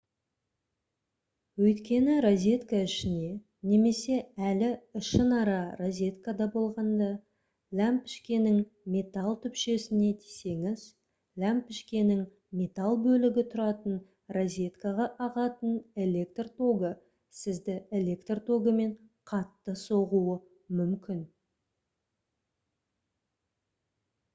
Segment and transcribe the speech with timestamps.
[1.63, 3.27] өйткені розетка ішіне
[3.71, 4.15] немесе
[4.51, 7.09] әлі ішінара розеткада болғанда
[7.81, 8.57] ләмпішкенің
[8.95, 10.87] металл түпшесіне тисеңіз
[11.45, 12.23] ләмпішкенің
[12.63, 14.01] металл бөлігі тұратын
[14.39, 15.77] розеткаға ағатын
[16.09, 16.93] электр тогы
[17.43, 18.95] сізді электр тогымен
[19.33, 20.39] қатты соғуы
[20.81, 21.25] мүмкін